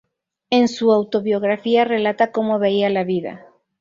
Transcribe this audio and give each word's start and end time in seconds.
En 0.49 0.67
su 0.67 0.91
autobiografía 0.91 1.85
relata 1.85 2.31
cómo 2.31 2.57
veía 2.57 2.89
la 2.89 3.03
vida. 3.03 3.45